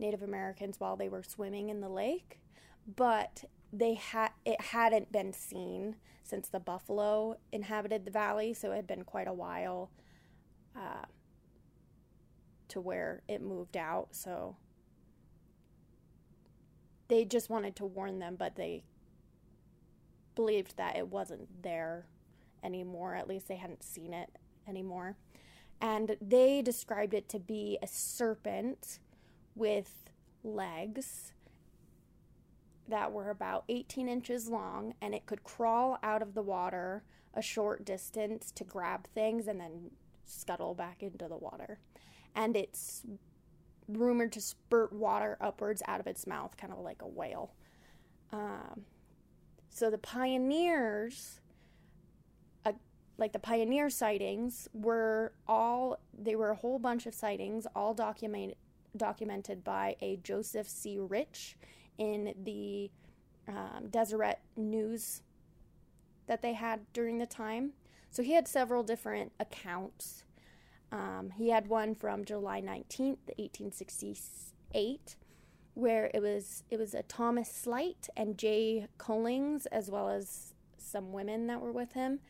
Native 0.00 0.22
Americans 0.22 0.80
while 0.80 0.96
they 0.96 1.08
were 1.08 1.22
swimming 1.22 1.68
in 1.68 1.80
the 1.80 1.88
lake. 1.88 2.40
But 2.96 3.44
they 3.72 3.94
had 3.94 4.30
it 4.44 4.60
hadn't 4.60 5.12
been 5.12 5.32
seen 5.32 5.96
since 6.24 6.48
the 6.48 6.60
buffalo 6.60 7.36
inhabited 7.52 8.04
the 8.04 8.10
valley, 8.10 8.54
so 8.54 8.72
it 8.72 8.76
had 8.76 8.86
been 8.86 9.04
quite 9.04 9.28
a 9.28 9.32
while 9.32 9.90
uh, 10.76 11.04
to 12.68 12.80
where 12.80 13.22
it 13.28 13.42
moved 13.42 13.76
out. 13.76 14.08
So 14.12 14.56
they 17.08 17.24
just 17.24 17.50
wanted 17.50 17.76
to 17.76 17.84
warn 17.84 18.18
them, 18.20 18.36
but 18.38 18.56
they 18.56 18.84
believed 20.34 20.76
that 20.76 20.96
it 20.96 21.08
wasn't 21.08 21.62
there 21.62 22.06
anymore. 22.62 23.14
At 23.14 23.28
least 23.28 23.48
they 23.48 23.56
hadn't 23.56 23.82
seen 23.82 24.14
it 24.14 24.30
anymore. 24.66 25.16
And 25.80 26.16
they 26.20 26.62
described 26.62 27.14
it 27.14 27.28
to 27.30 27.38
be 27.38 27.78
a 27.82 27.86
serpent 27.86 29.00
with 29.54 30.10
legs 30.42 31.32
that 32.88 33.12
were 33.12 33.30
about 33.30 33.64
18 33.68 34.08
inches 34.08 34.48
long 34.48 34.94
and 35.00 35.14
it 35.14 35.26
could 35.26 35.44
crawl 35.44 35.98
out 36.02 36.22
of 36.22 36.34
the 36.34 36.42
water 36.42 37.04
a 37.34 37.42
short 37.42 37.84
distance 37.84 38.50
to 38.50 38.64
grab 38.64 39.06
things 39.14 39.46
and 39.46 39.60
then 39.60 39.90
scuttle 40.26 40.74
back 40.74 41.02
into 41.02 41.28
the 41.28 41.36
water. 41.36 41.78
And 42.34 42.56
it's 42.56 43.02
rumored 43.88 44.32
to 44.32 44.40
spurt 44.40 44.92
water 44.92 45.36
upwards 45.40 45.82
out 45.86 46.00
of 46.00 46.06
its 46.06 46.26
mouth, 46.26 46.56
kind 46.56 46.72
of 46.72 46.80
like 46.80 47.02
a 47.02 47.08
whale. 47.08 47.52
Um, 48.32 48.82
so 49.68 49.90
the 49.90 49.98
pioneers, 49.98 51.40
uh, 52.64 52.72
like 53.18 53.32
the 53.32 53.38
pioneer 53.38 53.90
sightings, 53.90 54.68
were 54.72 55.32
all, 55.46 55.98
they 56.16 56.36
were 56.36 56.50
a 56.50 56.56
whole 56.56 56.78
bunch 56.78 57.06
of 57.06 57.14
sightings, 57.14 57.66
all 57.74 57.94
documented 57.94 58.56
documented 58.96 59.64
by 59.64 59.96
a 60.00 60.16
Joseph 60.16 60.68
C. 60.68 60.98
Rich 60.98 61.56
in 61.98 62.34
the 62.44 62.90
um, 63.48 63.88
Deseret 63.90 64.40
news 64.56 65.22
that 66.26 66.42
they 66.42 66.54
had 66.54 66.80
during 66.92 67.18
the 67.18 67.26
time. 67.26 67.72
So 68.10 68.22
he 68.22 68.32
had 68.32 68.48
several 68.48 68.82
different 68.82 69.32
accounts. 69.38 70.24
Um, 70.92 71.30
he 71.36 71.50
had 71.50 71.68
one 71.68 71.94
from 71.94 72.24
July 72.24 72.60
19th, 72.60 73.28
1868, 73.36 75.16
where 75.74 76.10
it 76.12 76.20
was 76.20 76.64
it 76.70 76.78
was 76.78 76.94
a 76.94 77.02
Thomas 77.04 77.50
Sleight 77.50 78.08
and 78.16 78.36
Jay 78.36 78.88
Collings, 78.98 79.66
as 79.66 79.90
well 79.90 80.08
as 80.08 80.54
some 80.78 81.12
women 81.12 81.46
that 81.46 81.60
were 81.60 81.72
with 81.72 81.92
him, 81.92 82.20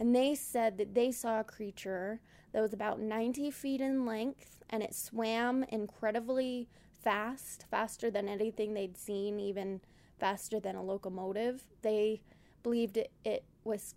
and 0.00 0.16
they 0.16 0.34
said 0.34 0.78
that 0.78 0.94
they 0.94 1.12
saw 1.12 1.40
a 1.40 1.44
creature 1.44 2.20
that 2.52 2.62
was 2.62 2.72
about 2.72 2.98
90 2.98 3.50
feet 3.50 3.82
in 3.82 4.06
length, 4.06 4.64
and 4.70 4.82
it 4.82 4.94
swam 4.94 5.62
incredibly 5.64 6.68
fast, 6.90 7.66
faster 7.70 8.10
than 8.10 8.26
anything 8.26 8.72
they'd 8.72 8.96
seen, 8.96 9.38
even 9.38 9.82
faster 10.18 10.58
than 10.58 10.74
a 10.74 10.82
locomotive. 10.82 11.64
They 11.82 12.22
believed 12.62 12.96
it, 12.96 13.12
it 13.26 13.44
was 13.62 13.94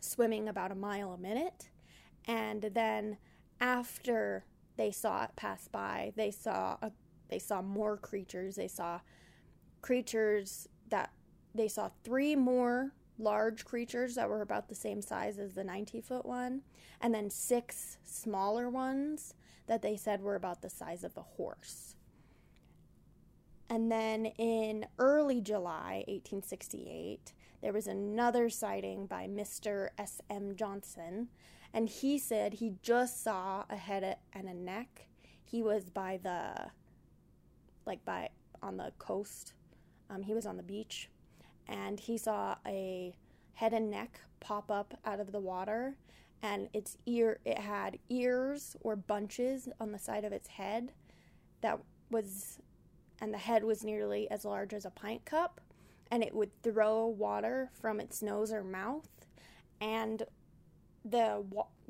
swimming 0.00 0.48
about 0.48 0.72
a 0.72 0.74
mile 0.74 1.12
a 1.12 1.18
minute. 1.18 1.68
And 2.24 2.62
then 2.72 3.18
after 3.60 4.46
they 4.76 4.90
saw 4.90 5.24
it 5.24 5.36
pass 5.36 5.68
by, 5.68 6.14
they 6.16 6.30
saw 6.30 6.78
a, 6.80 6.90
they 7.28 7.38
saw 7.38 7.60
more 7.60 7.98
creatures. 7.98 8.56
They 8.56 8.68
saw 8.68 9.00
creatures 9.82 10.68
that 10.88 11.12
they 11.54 11.68
saw 11.68 11.90
three 12.02 12.34
more 12.34 12.92
large 13.18 13.64
creatures 13.64 14.14
that 14.14 14.28
were 14.28 14.42
about 14.42 14.68
the 14.68 14.74
same 14.74 15.00
size 15.00 15.38
as 15.38 15.54
the 15.54 15.64
90 15.64 16.00
foot 16.00 16.26
one, 16.26 16.62
and 17.00 17.14
then 17.14 17.30
six 17.30 17.98
smaller 18.04 18.68
ones 18.68 19.34
that 19.66 19.82
they 19.82 19.96
said 19.96 20.22
were 20.22 20.34
about 20.34 20.62
the 20.62 20.70
size 20.70 21.04
of 21.04 21.16
a 21.16 21.22
horse. 21.22 21.96
And 23.68 23.90
then 23.90 24.26
in 24.38 24.86
early 24.98 25.40
July 25.40 26.04
1868, 26.06 27.32
there 27.62 27.72
was 27.72 27.86
another 27.86 28.50
sighting 28.50 29.06
by 29.06 29.26
Mr. 29.26 29.88
S.M. 29.96 30.54
Johnson, 30.54 31.28
and 31.72 31.88
he 31.88 32.18
said 32.18 32.54
he 32.54 32.74
just 32.82 33.24
saw 33.24 33.64
a 33.70 33.76
head 33.76 34.18
and 34.32 34.48
a 34.48 34.54
neck. 34.54 35.06
He 35.42 35.62
was 35.62 35.88
by 35.88 36.20
the, 36.22 36.70
like 37.86 38.04
by 38.04 38.28
on 38.62 38.76
the 38.76 38.92
coast. 38.98 39.54
Um, 40.10 40.22
he 40.22 40.34
was 40.34 40.44
on 40.46 40.58
the 40.58 40.62
beach, 40.62 41.08
and 41.68 42.00
he 42.00 42.18
saw 42.18 42.56
a 42.66 43.14
head 43.54 43.72
and 43.72 43.90
neck 43.90 44.20
pop 44.40 44.70
up 44.70 44.98
out 45.04 45.20
of 45.20 45.32
the 45.32 45.40
water, 45.40 45.96
and 46.42 46.68
its 46.72 46.96
ear 47.06 47.38
it 47.44 47.58
had 47.58 47.98
ears 48.08 48.76
or 48.80 48.96
bunches 48.96 49.68
on 49.80 49.92
the 49.92 49.98
side 49.98 50.24
of 50.24 50.32
its 50.32 50.48
head 50.48 50.92
that 51.60 51.78
was 52.10 52.58
and 53.20 53.32
the 53.32 53.38
head 53.38 53.64
was 53.64 53.84
nearly 53.84 54.30
as 54.30 54.44
large 54.44 54.74
as 54.74 54.84
a 54.84 54.90
pint 54.90 55.24
cup, 55.24 55.60
and 56.10 56.22
it 56.22 56.34
would 56.34 56.50
throw 56.62 57.06
water 57.06 57.70
from 57.80 58.00
its 58.00 58.22
nose 58.22 58.52
or 58.52 58.62
mouth 58.62 59.08
and 59.80 60.24
the 61.04 61.44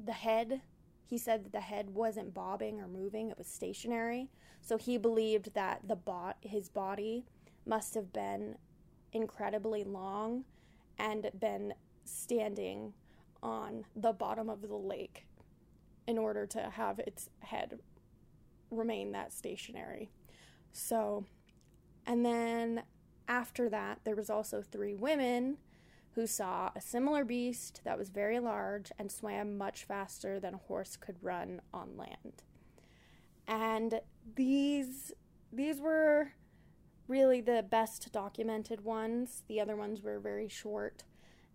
the 0.04 0.12
head 0.12 0.60
he 1.06 1.18
said 1.18 1.44
that 1.44 1.52
the 1.52 1.60
head 1.60 1.90
wasn't 1.90 2.34
bobbing 2.34 2.80
or 2.80 2.88
moving 2.88 3.30
it 3.30 3.38
was 3.38 3.46
stationary 3.46 4.30
so 4.60 4.76
he 4.76 4.98
believed 4.98 5.54
that 5.54 5.80
the 5.86 5.96
bot 5.96 6.36
his 6.40 6.68
body 6.68 7.24
must 7.66 7.94
have 7.94 8.12
been 8.12 8.56
incredibly 9.14 9.84
long 9.84 10.44
and 10.98 11.30
been 11.40 11.72
standing 12.04 12.92
on 13.42 13.84
the 13.96 14.12
bottom 14.12 14.50
of 14.50 14.60
the 14.62 14.74
lake 14.74 15.26
in 16.06 16.18
order 16.18 16.46
to 16.46 16.70
have 16.70 16.98
its 16.98 17.30
head 17.40 17.78
remain 18.70 19.12
that 19.12 19.32
stationary. 19.32 20.10
So, 20.72 21.24
and 22.06 22.24
then 22.24 22.82
after 23.28 23.68
that, 23.70 24.00
there 24.04 24.16
was 24.16 24.28
also 24.28 24.60
three 24.60 24.94
women 24.94 25.58
who 26.14 26.26
saw 26.26 26.70
a 26.76 26.80
similar 26.80 27.24
beast 27.24 27.80
that 27.84 27.98
was 27.98 28.10
very 28.10 28.38
large 28.38 28.92
and 28.98 29.10
swam 29.10 29.58
much 29.58 29.84
faster 29.84 30.38
than 30.38 30.54
a 30.54 30.58
horse 30.58 30.96
could 30.96 31.16
run 31.22 31.60
on 31.72 31.96
land. 31.96 32.42
And 33.46 34.00
these 34.36 35.12
these 35.52 35.80
were 35.80 36.32
really 37.08 37.40
the 37.40 37.64
best 37.68 38.12
documented 38.12 38.84
ones. 38.84 39.42
The 39.48 39.60
other 39.60 39.76
ones 39.76 40.02
were 40.02 40.18
very 40.18 40.48
short 40.48 41.04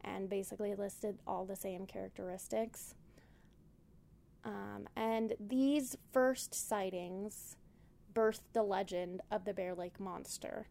and 0.01 0.29
basically 0.29 0.75
listed 0.75 1.17
all 1.27 1.45
the 1.45 1.55
same 1.55 1.85
characteristics. 1.85 2.95
Um, 4.45 4.87
and 4.95 5.33
these 5.39 5.97
first 6.11 6.53
sightings 6.53 7.57
birthed 8.13 8.53
the 8.53 8.63
legend 8.63 9.21
of 9.29 9.45
the 9.45 9.53
Bear 9.53 9.75
Lake 9.75 9.99
Monster. 9.99 10.67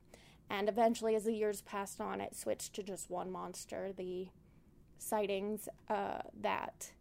And 0.50 0.68
eventually, 0.68 1.14
as 1.14 1.24
the 1.24 1.34
years 1.34 1.60
passed 1.60 2.00
on, 2.00 2.20
it 2.20 2.34
switched 2.34 2.74
to 2.74 2.82
just 2.82 3.10
one 3.10 3.30
monster. 3.30 3.92
The 3.94 4.28
sightings 4.98 5.68
uh, 5.88 6.20
that 6.40 6.92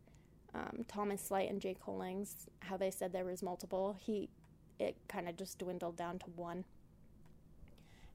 um, 0.53 0.85
Thomas 0.87 1.21
Sleight 1.21 1.49
and 1.49 1.61
Jake 1.61 1.79
Hollings, 1.81 2.47
how 2.59 2.77
they 2.77 2.91
said 2.91 3.13
there 3.13 3.25
was 3.25 3.41
multiple, 3.41 3.97
he 3.99 4.29
it 4.79 4.95
kind 5.07 5.27
of 5.27 5.35
just 5.35 5.57
dwindled 5.57 5.97
down 5.97 6.19
to 6.19 6.25
one. 6.35 6.65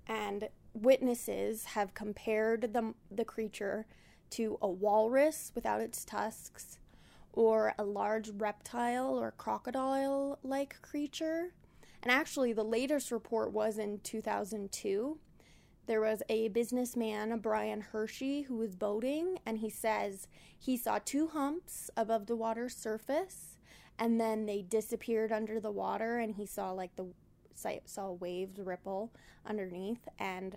And 0.06 0.48
witnesses 0.74 1.64
have 1.64 1.94
compared 1.94 2.72
the 2.72 2.94
the 3.10 3.24
creature 3.24 3.86
to 4.30 4.58
a 4.62 4.68
walrus 4.68 5.52
without 5.54 5.80
its 5.80 6.04
tusks, 6.04 6.78
or 7.32 7.74
a 7.78 7.84
large 7.84 8.30
reptile 8.30 9.18
or 9.18 9.30
crocodile 9.32 10.38
like 10.42 10.80
creature. 10.82 11.52
And 12.02 12.10
actually, 12.10 12.52
the 12.52 12.64
latest 12.64 13.12
report 13.12 13.52
was 13.52 13.78
in 13.78 14.00
2002. 14.00 15.18
There 15.86 16.00
was 16.00 16.22
a 16.28 16.48
businessman, 16.48 17.38
Brian 17.38 17.84
Hirschi, 17.92 18.46
who 18.46 18.56
was 18.56 18.74
boating, 18.76 19.38
and 19.44 19.58
he 19.58 19.70
says 19.70 20.28
he 20.58 20.76
saw 20.76 20.98
two 21.04 21.28
humps 21.28 21.90
above 21.96 22.26
the 22.26 22.36
water's 22.36 22.76
surface, 22.76 23.58
and 23.98 24.20
then 24.20 24.46
they 24.46 24.62
disappeared 24.62 25.32
under 25.32 25.60
the 25.60 25.70
water, 25.70 26.18
and 26.18 26.34
he 26.36 26.46
saw 26.46 26.70
like 26.70 26.94
the 26.96 27.06
saw 27.54 28.12
waves 28.12 28.58
ripple 28.58 29.12
underneath, 29.46 30.08
and 30.18 30.56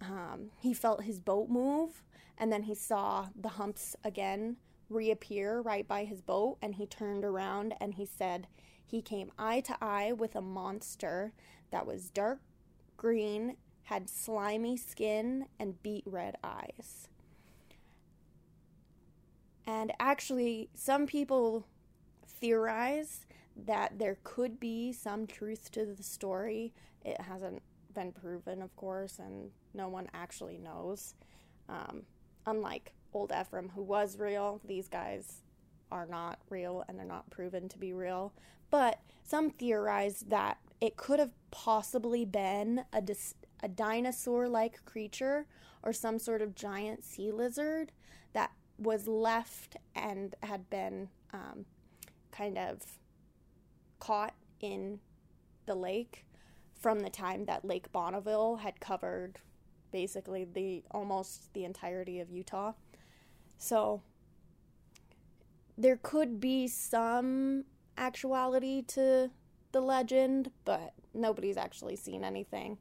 um, 0.00 0.50
he 0.60 0.74
felt 0.74 1.04
his 1.04 1.18
boat 1.18 1.48
move, 1.48 2.02
and 2.38 2.52
then 2.52 2.64
he 2.64 2.74
saw 2.74 3.28
the 3.40 3.50
humps 3.50 3.96
again 4.04 4.56
reappear 4.90 5.60
right 5.60 5.88
by 5.88 6.04
his 6.04 6.20
boat 6.20 6.58
and 6.60 6.74
he 6.74 6.86
turned 6.86 7.24
around 7.24 7.74
and 7.80 7.94
he 7.94 8.04
said 8.04 8.46
he 8.86 9.00
came 9.00 9.32
eye 9.38 9.60
to 9.60 9.76
eye 9.80 10.12
with 10.12 10.36
a 10.36 10.40
monster 10.42 11.32
that 11.70 11.86
was 11.86 12.10
dark 12.10 12.38
green, 12.96 13.56
had 13.84 14.08
slimy 14.08 14.76
skin, 14.76 15.46
and 15.58 15.82
beet 15.82 16.04
red 16.06 16.36
eyes. 16.42 17.08
And 19.66 19.92
actually, 19.98 20.68
some 20.74 21.06
people 21.06 21.66
theorize 22.26 23.26
that 23.56 23.98
there 23.98 24.18
could 24.24 24.58
be 24.58 24.92
some 24.92 25.26
truth 25.26 25.70
to 25.72 25.86
the 25.86 26.02
story. 26.02 26.72
It 27.04 27.20
hasn't 27.20 27.62
been 27.94 28.12
proven, 28.12 28.62
of 28.62 28.74
course, 28.76 29.18
and 29.18 29.50
no 29.72 29.88
one 29.88 30.08
actually 30.12 30.58
knows. 30.58 31.14
Um, 31.68 32.02
unlike 32.46 32.92
old 33.12 33.32
Ephraim, 33.38 33.70
who 33.74 33.82
was 33.82 34.18
real, 34.18 34.60
these 34.64 34.88
guys 34.88 35.42
are 35.90 36.06
not 36.06 36.40
real 36.50 36.84
and 36.88 36.98
they're 36.98 37.06
not 37.06 37.30
proven 37.30 37.68
to 37.68 37.78
be 37.78 37.92
real. 37.92 38.32
But 38.70 39.00
some 39.22 39.50
theorize 39.50 40.24
that 40.28 40.58
it 40.80 40.96
could 40.96 41.20
have 41.20 41.30
possibly 41.50 42.24
been 42.24 42.84
a, 42.92 43.00
dis- 43.00 43.34
a 43.62 43.68
dinosaur 43.68 44.48
like 44.48 44.84
creature 44.84 45.46
or 45.82 45.92
some 45.92 46.18
sort 46.18 46.42
of 46.42 46.54
giant 46.54 47.04
sea 47.04 47.30
lizard 47.30 47.92
that 48.32 48.50
was 48.78 49.06
left 49.06 49.76
and 49.94 50.34
had 50.42 50.68
been 50.68 51.08
um, 51.32 51.64
kind 52.32 52.58
of 52.58 52.80
caught 54.04 54.34
in 54.60 55.00
the 55.66 55.74
lake 55.74 56.26
from 56.78 57.00
the 57.00 57.10
time 57.10 57.46
that 57.46 57.64
Lake 57.64 57.90
Bonneville 57.92 58.56
had 58.56 58.80
covered 58.80 59.38
basically 59.92 60.44
the 60.44 60.82
almost 60.90 61.52
the 61.54 61.64
entirety 61.64 62.20
of 62.20 62.30
Utah. 62.30 62.72
So 63.56 64.02
there 65.78 65.98
could 66.02 66.38
be 66.38 66.68
some 66.68 67.64
actuality 67.96 68.82
to 68.82 69.30
the 69.72 69.80
legend, 69.80 70.50
but 70.64 70.92
nobody's 71.14 71.56
actually 71.56 71.96
seen 71.96 72.24
anything. 72.24 72.78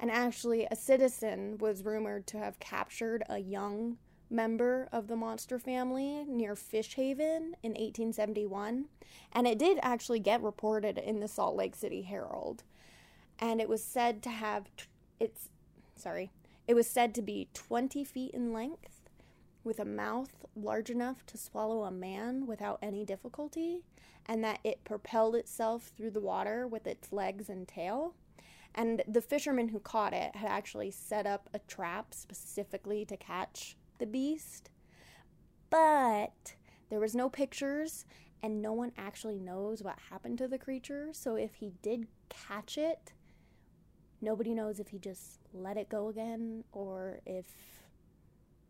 And 0.00 0.10
actually, 0.10 0.66
a 0.70 0.76
citizen 0.76 1.58
was 1.58 1.84
rumored 1.84 2.26
to 2.28 2.38
have 2.38 2.58
captured 2.58 3.22
a 3.28 3.38
young 3.38 3.98
member 4.32 4.88
of 4.90 5.06
the 5.06 5.16
monster 5.16 5.58
family 5.58 6.24
near 6.26 6.56
Fish 6.56 6.94
Haven 6.94 7.54
in 7.62 7.72
1871. 7.72 8.86
And 9.32 9.46
it 9.46 9.58
did 9.58 9.78
actually 9.82 10.20
get 10.20 10.42
reported 10.42 10.98
in 10.98 11.20
the 11.20 11.28
Salt 11.28 11.56
Lake 11.56 11.76
City 11.76 12.02
Herald. 12.02 12.64
And 13.38 13.60
it 13.60 13.68
was 13.68 13.84
said 13.84 14.22
to 14.22 14.30
have, 14.30 14.68
it's, 15.20 15.48
sorry, 15.96 16.30
it 16.66 16.74
was 16.74 16.86
said 16.86 17.14
to 17.14 17.22
be 17.22 17.48
20 17.54 18.04
feet 18.04 18.32
in 18.32 18.52
length 18.52 19.00
with 19.64 19.78
a 19.78 19.84
mouth 19.84 20.44
large 20.56 20.90
enough 20.90 21.24
to 21.26 21.38
swallow 21.38 21.84
a 21.84 21.90
man 21.90 22.46
without 22.46 22.78
any 22.82 23.04
difficulty, 23.04 23.82
and 24.26 24.42
that 24.44 24.60
it 24.64 24.84
propelled 24.84 25.34
itself 25.34 25.92
through 25.96 26.10
the 26.10 26.20
water 26.20 26.66
with 26.66 26.86
its 26.86 27.12
legs 27.12 27.48
and 27.48 27.66
tail. 27.66 28.14
And 28.74 29.02
the 29.06 29.20
fisherman 29.20 29.68
who 29.68 29.80
caught 29.80 30.12
it 30.12 30.34
had 30.36 30.50
actually 30.50 30.90
set 30.90 31.26
up 31.26 31.48
a 31.52 31.58
trap 31.60 32.14
specifically 32.14 33.04
to 33.04 33.16
catch 33.16 33.76
the 34.02 34.06
beast. 34.06 34.68
But 35.70 36.56
there 36.90 36.98
was 36.98 37.14
no 37.14 37.30
pictures, 37.30 38.04
and 38.42 38.60
no 38.60 38.72
one 38.72 38.90
actually 38.98 39.38
knows 39.38 39.80
what 39.80 39.96
happened 40.10 40.38
to 40.38 40.48
the 40.48 40.58
creature. 40.58 41.10
So 41.12 41.36
if 41.36 41.54
he 41.54 41.72
did 41.82 42.08
catch 42.28 42.76
it, 42.76 43.12
nobody 44.20 44.54
knows 44.54 44.80
if 44.80 44.88
he 44.88 44.98
just 44.98 45.38
let 45.54 45.76
it 45.76 45.88
go 45.88 46.08
again 46.08 46.64
or 46.72 47.20
if 47.24 47.46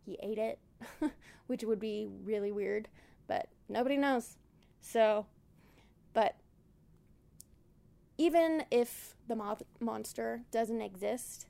he 0.05 0.19
ate 0.23 0.39
it 0.39 0.59
which 1.47 1.65
would 1.65 1.81
be 1.81 2.09
really 2.25 2.53
weird, 2.53 2.89
but 3.27 3.49
nobody 3.71 3.97
knows. 3.97 4.37
So, 4.81 5.27
but 6.13 6.37
even 8.19 8.65
if 8.71 9.17
the 9.29 9.37
mo- 9.37 9.57
monster 9.81 10.43
doesn't 10.51 10.83
exist, 10.83 11.47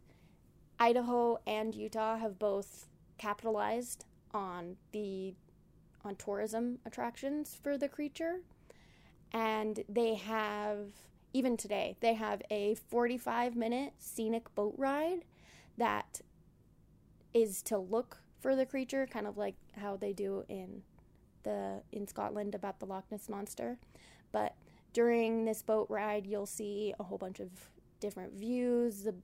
Idaho 0.79 1.39
and 1.47 1.75
Utah 1.75 2.19
have 2.19 2.39
both 2.39 2.89
capitalized 3.23 4.05
on 4.33 4.77
the 4.93 5.35
on 6.05 6.17
tourism 6.17 6.79
attractions 6.85 7.57
for 7.63 7.79
the 7.79 7.89
creature 7.89 8.41
and 9.33 9.85
they 9.89 10.15
have 10.15 10.89
even 11.33 11.57
today 11.57 11.97
they 12.01 12.15
have 12.15 12.43
a 12.51 12.75
45 12.75 13.55
minute 13.55 13.93
scenic 13.99 14.53
boat 14.55 14.75
ride 14.77 15.25
that 15.79 16.21
is 17.35 17.63
to 17.63 17.79
look 17.79 18.19
for 18.41 18.57
the 18.57 18.67
creature, 18.67 19.07
kind 19.07 19.27
of 19.27 19.39
like 19.39 19.55
how 19.81 19.97
they 19.97 20.13
do 20.13 20.45
in 20.49 20.83
the 21.45 21.81
in 21.93 22.07
Scotland 22.07 22.55
about 22.55 22.81
the 22.81 22.87
Loch 22.87 23.05
Ness 23.11 23.29
monster. 23.29 23.79
But 24.33 24.55
during 24.93 25.45
this 25.45 25.63
boat 25.63 25.87
ride, 25.89 26.27
you'll 26.27 26.47
see 26.47 26.93
a 26.99 27.05
whole 27.05 27.19
bunch 27.19 27.41
of 27.41 27.49
different 28.01 28.35
views. 28.35 29.05
The, 29.05 29.15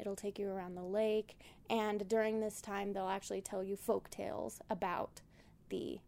it'll 0.00 0.16
take 0.16 0.38
you 0.38 0.48
around 0.48 0.74
the 0.74 0.82
lake, 0.82 1.38
and 1.68 2.08
during 2.08 2.40
this 2.40 2.60
time, 2.60 2.92
they'll 2.92 3.08
actually 3.08 3.40
tell 3.40 3.62
you 3.62 3.76
folk 3.76 4.10
tales 4.10 4.60
about 4.70 5.20
the 5.68 5.98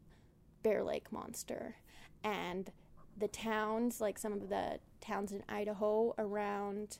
Bear 0.62 0.82
Lake 0.82 1.12
monster 1.12 1.76
and 2.24 2.70
the 3.16 3.28
towns, 3.28 4.00
like 4.00 4.18
some 4.18 4.32
of 4.32 4.48
the 4.48 4.78
towns 5.00 5.32
in 5.32 5.42
Idaho 5.48 6.14
around 6.18 6.98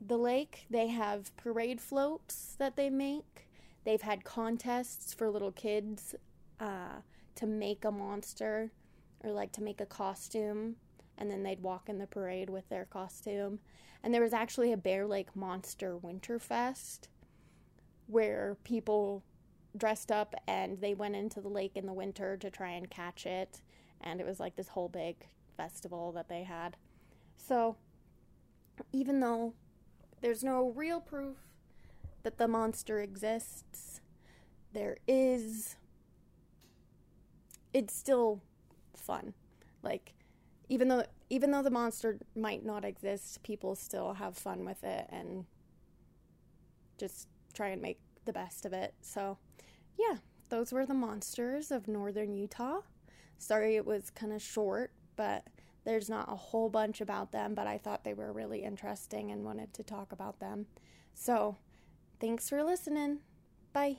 the 0.00 0.16
lake. 0.16 0.66
They 0.70 0.88
have 0.88 1.36
parade 1.36 1.80
floats 1.80 2.54
that 2.58 2.76
they 2.76 2.88
make 2.88 3.48
They've 3.88 4.02
had 4.02 4.22
contests 4.22 5.14
for 5.14 5.30
little 5.30 5.50
kids 5.50 6.14
uh, 6.60 7.00
to 7.36 7.46
make 7.46 7.86
a 7.86 7.90
monster 7.90 8.70
or 9.24 9.32
like 9.32 9.50
to 9.52 9.62
make 9.62 9.80
a 9.80 9.86
costume, 9.86 10.76
and 11.18 11.30
then 11.30 11.42
they'd 11.42 11.62
walk 11.62 11.88
in 11.88 11.98
the 11.98 12.06
parade 12.06 12.48
with 12.48 12.68
their 12.68 12.86
costume. 12.86 13.58
And 14.02 14.14
there 14.14 14.22
was 14.22 14.32
actually 14.32 14.72
a 14.72 14.76
Bear 14.76 15.06
Lake 15.06 15.34
Monster 15.34 15.98
Winterfest 15.98 17.08
where 18.06 18.56
people 18.64 19.22
dressed 19.76 20.10
up 20.10 20.34
and 20.46 20.80
they 20.80 20.94
went 20.94 21.16
into 21.16 21.40
the 21.40 21.48
lake 21.48 21.72
in 21.76 21.86
the 21.86 21.92
winter 21.92 22.36
to 22.36 22.50
try 22.50 22.70
and 22.70 22.88
catch 22.88 23.26
it. 23.26 23.60
And 24.00 24.20
it 24.20 24.26
was 24.26 24.40
like 24.40 24.56
this 24.56 24.68
whole 24.68 24.88
big 24.88 25.26
festival 25.56 26.12
that 26.12 26.28
they 26.28 26.44
had. 26.44 26.76
So, 27.36 27.76
even 28.92 29.20
though 29.20 29.54
there's 30.20 30.44
no 30.44 30.72
real 30.74 31.00
proof 31.00 31.36
that 32.22 32.38
the 32.38 32.48
monster 32.48 33.00
exists, 33.00 34.00
there 34.72 34.96
is. 35.06 35.76
It's 37.74 37.94
still 37.94 38.40
fun. 38.94 39.34
Like, 39.82 40.14
even 40.68 40.88
though 40.88 41.04
even 41.30 41.50
though 41.50 41.62
the 41.62 41.70
monster 41.70 42.18
might 42.34 42.64
not 42.64 42.84
exist, 42.84 43.42
people 43.42 43.74
still 43.74 44.14
have 44.14 44.36
fun 44.36 44.64
with 44.64 44.82
it 44.84 45.06
and 45.10 45.44
just 46.98 47.28
try 47.52 47.68
and 47.68 47.82
make 47.82 47.98
the 48.24 48.32
best 48.32 48.64
of 48.64 48.72
it. 48.72 48.94
So, 49.00 49.38
yeah, 49.98 50.16
those 50.48 50.72
were 50.72 50.86
the 50.86 50.94
monsters 50.94 51.70
of 51.70 51.88
northern 51.88 52.32
Utah. 52.32 52.80
Sorry 53.38 53.76
it 53.76 53.86
was 53.86 54.10
kind 54.10 54.32
of 54.32 54.42
short, 54.42 54.92
but 55.16 55.44
there's 55.84 56.10
not 56.10 56.30
a 56.30 56.36
whole 56.36 56.68
bunch 56.68 57.00
about 57.00 57.32
them, 57.32 57.54
but 57.54 57.66
I 57.66 57.78
thought 57.78 58.04
they 58.04 58.14
were 58.14 58.32
really 58.32 58.62
interesting 58.62 59.30
and 59.30 59.44
wanted 59.44 59.72
to 59.74 59.82
talk 59.82 60.12
about 60.12 60.40
them. 60.40 60.66
So, 61.14 61.56
thanks 62.20 62.48
for 62.48 62.62
listening. 62.62 63.20
Bye. 63.72 63.98